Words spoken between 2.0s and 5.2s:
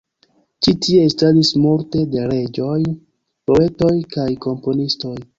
da reĝoj, poetoj kaj komponistoj.